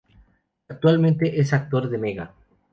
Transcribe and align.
Actualmente 0.67 1.39
es 1.39 1.53
actor 1.53 1.87
de 1.87 1.99
Mega. 1.99 2.33